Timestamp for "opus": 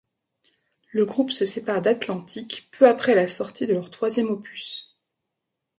4.31-4.97